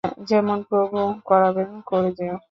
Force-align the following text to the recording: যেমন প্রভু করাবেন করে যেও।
যেমন 0.29 0.57
প্রভু 0.69 0.99
করাবেন 1.25 1.69
করে 1.89 2.09
যেও। 2.17 2.35